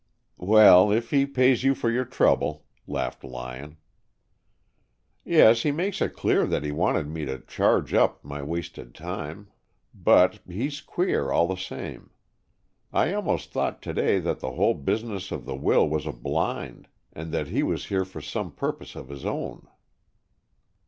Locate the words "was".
15.87-16.07, 17.61-17.85